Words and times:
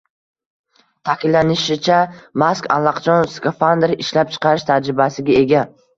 Ta’kidlanishicha, 1.09 1.99
Mask 2.43 2.67
allaqachon 2.77 3.29
skafandr 3.35 3.97
ishlab 4.05 4.37
chiqarish 4.37 4.67
tajribasiga 4.71 5.37
ega 5.43 5.63